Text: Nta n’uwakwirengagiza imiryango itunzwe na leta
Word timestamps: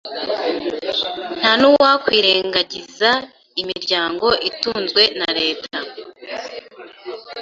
Nta 1.39 1.51
n’uwakwirengagiza 1.59 3.09
imiryango 3.61 4.27
itunzwe 4.49 5.01
na 5.19 5.29
leta 5.39 5.77